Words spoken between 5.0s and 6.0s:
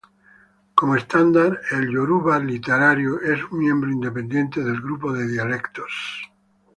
de dialectos.